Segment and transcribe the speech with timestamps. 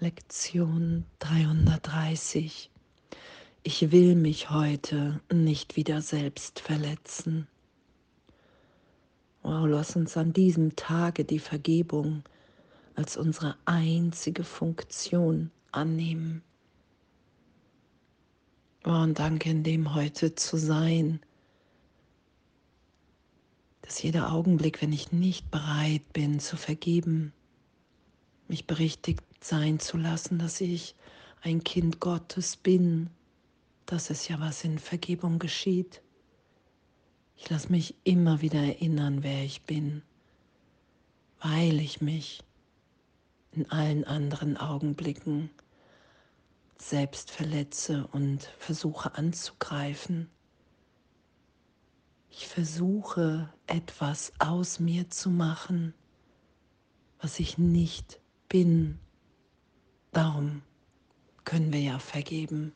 [0.00, 2.70] Lektion 330.
[3.64, 7.48] Ich will mich heute nicht wieder selbst verletzen.
[9.42, 12.22] Wow, lass uns an diesem Tage die Vergebung
[12.94, 16.42] als unsere einzige Funktion annehmen.
[18.84, 21.18] Oh, und danke in dem heute zu sein,
[23.82, 27.32] dass jeder Augenblick, wenn ich nicht bereit bin zu vergeben,
[28.46, 30.94] mich berichtigt sein zu lassen, dass ich
[31.42, 33.10] ein Kind Gottes bin.
[33.86, 36.02] Das ist ja, was in Vergebung geschieht.
[37.36, 40.02] Ich lasse mich immer wieder erinnern, wer ich bin,
[41.40, 42.42] weil ich mich
[43.52, 45.50] in allen anderen Augenblicken
[46.78, 50.28] selbst verletze und versuche anzugreifen.
[52.30, 55.94] Ich versuche etwas aus mir zu machen,
[57.20, 59.00] was ich nicht bin.
[60.12, 60.62] Darum
[61.44, 62.72] können wir ja vergeben,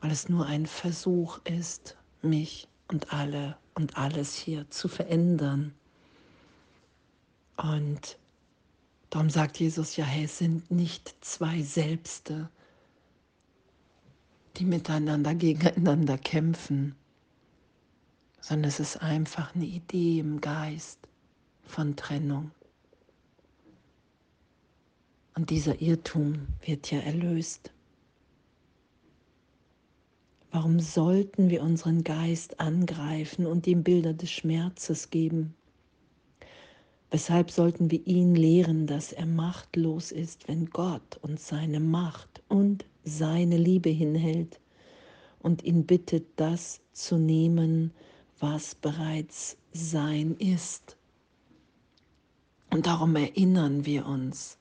[0.00, 5.74] weil es nur ein Versuch ist, mich und alle und alles hier zu verändern.
[7.56, 8.18] Und
[9.10, 12.48] darum sagt Jesus ja, hey, es sind nicht zwei Selbste,
[14.56, 16.94] die miteinander gegeneinander kämpfen,
[18.40, 20.98] sondern es ist einfach eine Idee im Geist
[21.64, 22.50] von Trennung.
[25.40, 27.72] Und dieser Irrtum wird ja erlöst.
[30.50, 35.54] Warum sollten wir unseren Geist angreifen und ihm Bilder des Schmerzes geben?
[37.10, 42.84] Weshalb sollten wir ihn lehren, dass er machtlos ist, wenn Gott uns seine Macht und
[43.04, 44.60] seine Liebe hinhält
[45.38, 47.92] und ihn bittet, das zu nehmen,
[48.40, 50.98] was bereits sein ist?
[52.68, 54.58] Und darum erinnern wir uns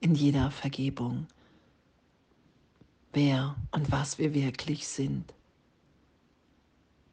[0.00, 1.26] in jeder Vergebung
[3.12, 5.34] wer und was wir wirklich sind.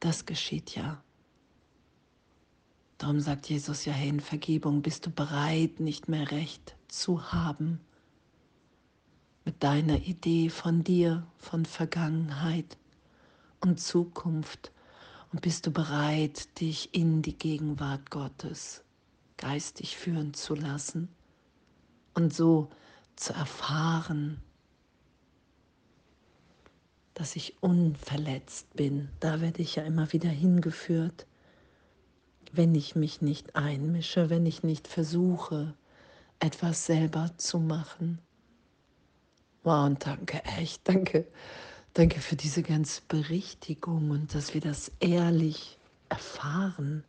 [0.00, 1.02] Das geschieht ja.
[2.98, 7.80] Darum sagt Jesus ja, hey, in Vergebung bist du bereit, nicht mehr recht zu haben
[9.44, 12.78] mit deiner Idee von dir, von Vergangenheit
[13.60, 14.70] und Zukunft.
[15.32, 18.84] Und bist du bereit, dich in die Gegenwart Gottes
[19.36, 21.08] geistig führen zu lassen
[22.14, 22.70] und so
[23.16, 24.40] zu erfahren,
[27.14, 29.08] dass ich unverletzt bin.
[29.20, 31.26] Da werde ich ja immer wieder hingeführt,
[32.52, 35.74] wenn ich mich nicht einmische, wenn ich nicht versuche,
[36.38, 38.18] etwas selber zu machen.
[39.62, 41.26] Wow, und danke, echt, danke,
[41.94, 47.04] danke für diese ganze Berichtigung und dass wir das ehrlich erfahren.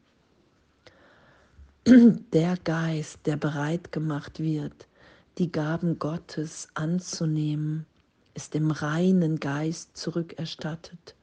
[1.86, 4.88] Der Geist, der bereit gemacht wird,
[5.38, 7.86] die Gaben Gottes anzunehmen,
[8.34, 11.16] ist dem reinen Geist zurückerstattet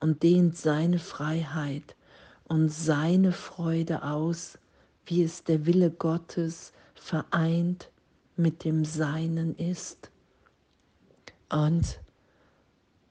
[0.00, 1.96] und dehnt seine Freiheit
[2.44, 4.58] und seine Freude aus,
[5.06, 7.90] wie es der Wille Gottes vereint
[8.36, 10.10] mit dem Seinen ist.
[11.50, 12.00] Und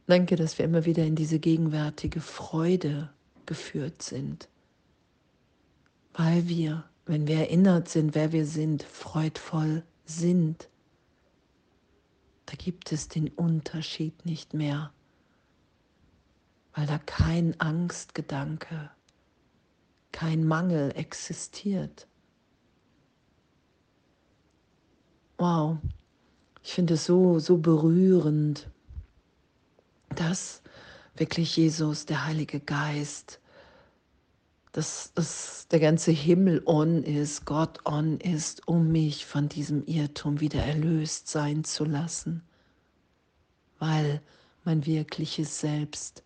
[0.08, 3.10] danke, dass wir immer wieder in diese gegenwärtige Freude
[3.46, 4.50] geführt sind,
[6.14, 9.84] weil wir, wenn wir erinnert sind, wer wir sind, freudvoll
[10.20, 10.70] sind
[12.52, 14.92] da gibt es den Unterschied nicht mehr,
[16.74, 18.92] weil da kein Angstgedanke,
[20.12, 22.08] kein Mangel existiert.
[25.38, 25.78] Wow,
[26.62, 28.70] ich finde es so, so berührend,
[30.10, 30.62] dass
[31.16, 33.40] wirklich Jesus, der Heilige Geist,
[34.72, 40.40] dass, dass der ganze Himmel on ist, Gott on ist, um mich von diesem Irrtum
[40.40, 42.44] wieder erlöst sein zu lassen,
[43.80, 44.22] weil
[44.64, 46.24] mein wirkliches Selbst,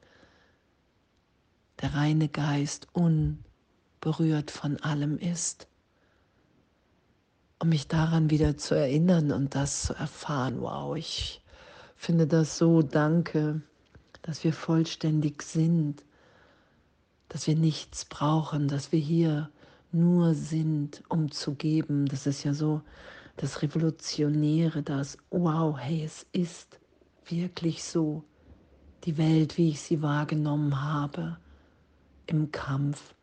[1.82, 5.68] der reine Geist, unberührt von allem ist.
[7.60, 11.42] Um mich daran wieder zu erinnern und das zu erfahren, wow, ich
[11.96, 13.62] finde das so, danke,
[14.22, 16.04] dass wir vollständig sind
[17.30, 19.50] dass wir nichts brauchen, dass wir hier
[19.92, 22.06] nur sind, um zu geben.
[22.06, 22.82] Das ist ja so
[23.38, 26.80] das Revolutionäre, das, wow, hey, es ist
[27.26, 28.24] wirklich so,
[29.04, 31.38] die Welt, wie ich sie wahrgenommen habe,
[32.28, 33.14] im Kampf,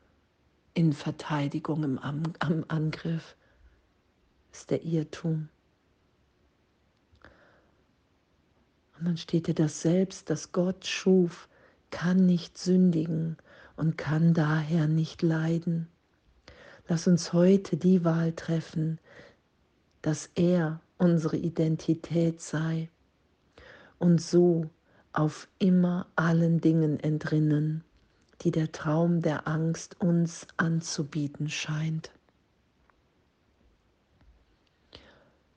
[0.74, 3.36] in Verteidigung, im am, am Angriff,
[4.52, 5.48] ist der Irrtum.
[8.98, 11.48] Und dann steht dir das Selbst, das Gott schuf,
[11.90, 13.36] kann nicht sündigen
[13.82, 15.88] und kann daher nicht leiden.
[16.86, 19.00] Lass uns heute die Wahl treffen,
[20.02, 22.88] dass er unsere Identität sei
[23.98, 24.70] und so
[25.12, 27.82] auf immer allen Dingen entrinnen,
[28.42, 32.12] die der Traum der Angst uns anzubieten scheint.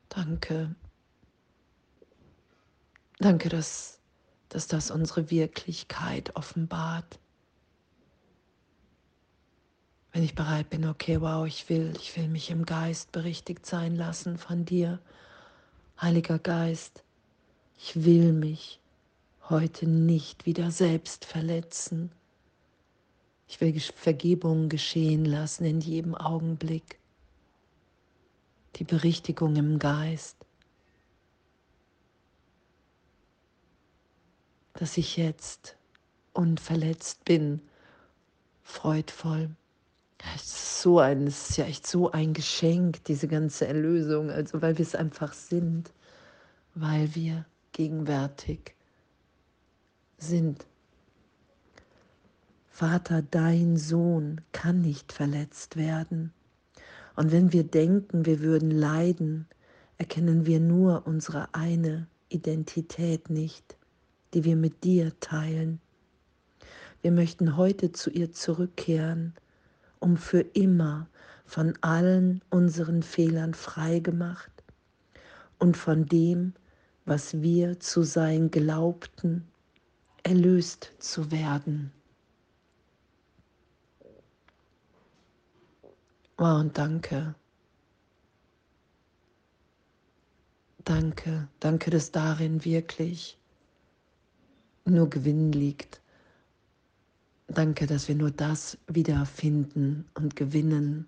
[0.10, 0.74] Danke.
[3.20, 4.00] Danke, dass,
[4.50, 7.20] dass das unsere Wirklichkeit offenbart.
[10.16, 13.98] Wenn ich bereit bin, okay, wow, ich will, ich will mich im Geist berichtigt sein
[13.98, 15.02] lassen von dir,
[16.00, 17.04] Heiliger Geist,
[17.78, 18.80] ich will mich
[19.50, 22.14] heute nicht wieder selbst verletzen.
[23.50, 26.98] Ich will Vergebung geschehen lassen in jedem Augenblick.
[28.78, 30.38] Die Berichtigung im Geist.
[34.76, 35.76] Dass ich jetzt
[36.32, 37.60] unverletzt bin,
[38.64, 39.50] freudvoll.
[40.36, 44.62] Es ist, so ein, es ist ja echt so ein Geschenk, diese ganze Erlösung, also
[44.62, 45.92] weil wir es einfach sind,
[46.74, 48.76] weil wir gegenwärtig
[50.18, 50.66] sind.
[52.70, 56.34] Vater, dein Sohn kann nicht verletzt werden.
[57.16, 59.48] Und wenn wir denken, wir würden leiden,
[59.98, 63.78] erkennen wir nur unsere eine Identität nicht,
[64.34, 65.80] die wir mit dir teilen.
[67.02, 69.34] Wir möchten heute zu ihr zurückkehren
[70.06, 71.10] um für immer
[71.46, 74.52] von allen unseren Fehlern frei gemacht
[75.58, 76.54] und von dem,
[77.06, 79.48] was wir zu sein glaubten,
[80.22, 81.92] erlöst zu werden.
[86.38, 87.34] Oh, und danke.
[90.84, 93.40] Danke, danke, dass darin wirklich
[94.86, 96.00] nur Gewinn liegt
[97.48, 101.08] Danke, dass wir nur das wiederfinden und gewinnen,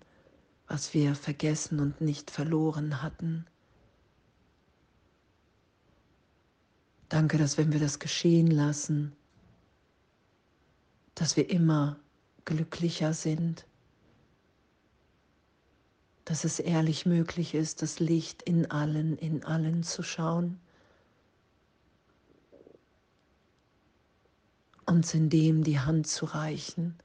[0.66, 3.46] was wir vergessen und nicht verloren hatten.
[7.08, 9.12] Danke, dass wenn wir das geschehen lassen,
[11.14, 11.98] dass wir immer
[12.44, 13.66] glücklicher sind,
[16.24, 20.60] dass es ehrlich möglich ist, das Licht in allen, in allen zu schauen.
[24.88, 26.98] Uns in dem die Hand zu reichen,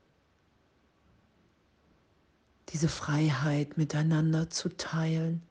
[2.70, 5.44] diese Freiheit miteinander zu teilen,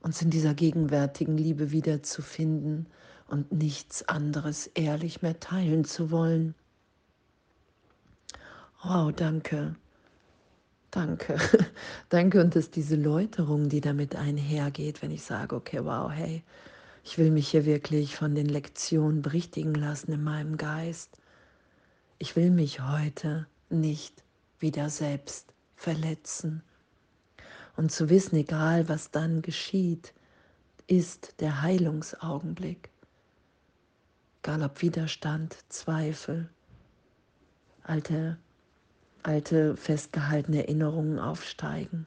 [0.00, 2.86] uns in dieser gegenwärtigen Liebe wiederzufinden
[3.26, 6.54] und nichts anderes ehrlich mehr teilen zu wollen.
[8.82, 9.74] Wow, danke.
[10.90, 11.36] Danke.
[12.08, 16.42] danke und dass diese Läuterung, die damit einhergeht, wenn ich sage, okay, wow, hey,
[17.08, 21.16] ich will mich hier wirklich von den Lektionen berichtigen lassen in meinem Geist.
[22.18, 24.22] Ich will mich heute nicht
[24.58, 26.62] wieder selbst verletzen.
[27.78, 30.12] Und zu wissen, egal was dann geschieht,
[30.86, 32.90] ist der Heilungsaugenblick.
[34.42, 36.50] Egal ob Widerstand, Zweifel,
[37.84, 38.36] alte,
[39.22, 42.06] alte festgehaltene Erinnerungen aufsteigen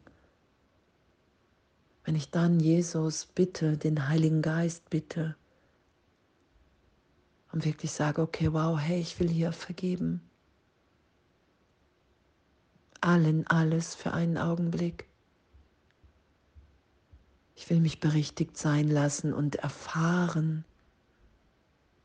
[2.03, 5.36] wenn ich dann Jesus bitte, den Heiligen Geist bitte
[7.51, 10.21] und wirklich sage, okay, wow, hey, ich will hier vergeben.
[13.01, 15.07] Allen alles für einen Augenblick.
[17.56, 20.65] Ich will mich berichtigt sein lassen und erfahren,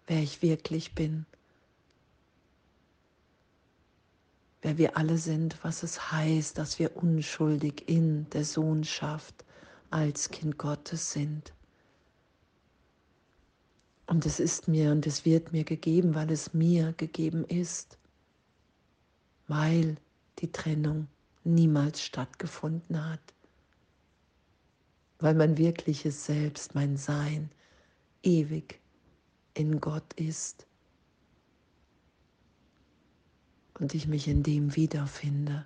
[0.06, 1.26] wer ich wirklich bin,
[4.62, 9.44] wer wir alle sind, was es heißt, dass wir unschuldig in der Sohnschaft
[9.90, 11.52] als Kind Gottes sind.
[14.06, 17.98] Und es ist mir und es wird mir gegeben, weil es mir gegeben ist,
[19.48, 19.96] weil
[20.38, 21.08] die Trennung
[21.44, 23.34] niemals stattgefunden hat,
[25.18, 27.50] weil mein wirkliches Selbst, mein Sein
[28.22, 28.80] ewig
[29.54, 30.66] in Gott ist
[33.74, 35.64] und ich mich in dem wiederfinde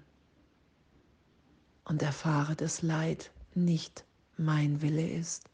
[1.84, 4.04] und erfahre das Leid nicht
[4.40, 5.48] mein Wille ist.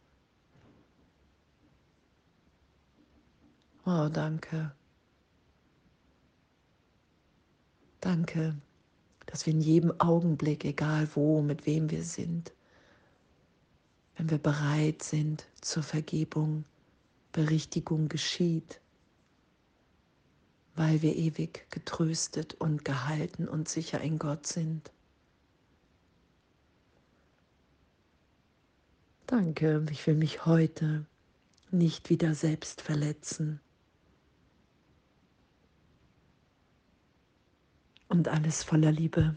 [3.84, 4.72] Oh, danke.
[8.00, 8.56] Danke,
[9.26, 12.52] dass wir in jedem Augenblick, egal wo, mit wem wir sind,
[14.16, 16.64] wenn wir bereit sind zur Vergebung,
[17.32, 18.80] Berichtigung geschieht,
[20.74, 24.92] weil wir ewig getröstet und gehalten und sicher in Gott sind.
[29.26, 31.04] Danke, ich will mich heute
[31.72, 33.60] nicht wieder selbst verletzen.
[38.08, 39.36] Und alles voller Liebe.